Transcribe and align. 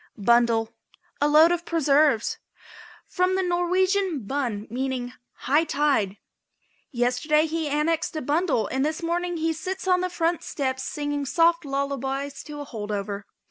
BUNDLE. 0.17 0.73
A 1.21 1.27
load 1.27 1.51
of 1.51 1.63
preserves. 1.63 2.39
From 3.05 3.35
the 3.35 3.43
Norwegian 3.43 4.23
bun, 4.25 4.65
meaning 4.67 5.13
high 5.45 5.63
tide. 5.63 6.17
"Yesterday 6.89 7.45
he 7.45 7.69
annexed 7.69 8.15
a 8.15 8.21
bundle 8.23 8.65
and 8.65 8.83
this 8.83 9.03
morning 9.03 9.37
he 9.37 9.53
sits 9.53 9.87
on 9.87 10.01
the 10.01 10.09
front 10.09 10.41
steps 10.41 10.81
singing 10.81 11.27
soft 11.27 11.65
lullabies 11.65 12.41
to 12.45 12.61
a 12.61 12.65
hold 12.65 12.91
over." 12.91 13.27